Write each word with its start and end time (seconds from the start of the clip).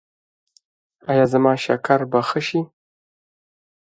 ایا 1.11 1.25
زما 1.31 1.53
شکر 1.63 1.99
به 2.11 2.19
ښه 2.27 2.41
شي؟ 2.47 2.61